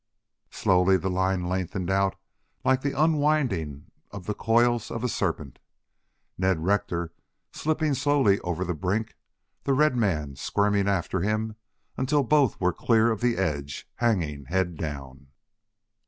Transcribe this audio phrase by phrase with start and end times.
[0.49, 2.15] Slowly the line lengthened out
[2.65, 5.59] like the unwinding of the coils of a serpent,
[6.39, 7.13] Ned Rector
[7.51, 9.15] slipping slowly over the brink,
[9.63, 11.55] the red man squirming after him,
[11.97, 15.27] until both were clear of the edge, hanging head down.